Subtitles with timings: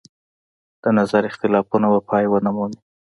[0.83, 2.79] د نظر اختلافونه به پای ونه مومي.